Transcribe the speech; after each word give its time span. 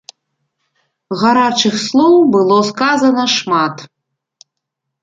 Гарачых 1.25 1.75
слоў 1.85 2.15
было 2.37 2.59
сказана 2.71 3.23
шмат. 3.39 3.75